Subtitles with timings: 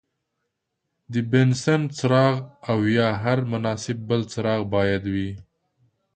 [1.11, 2.35] د بنسن څراغ
[2.69, 5.31] او یا هر مناسب بل څراغ باید وي.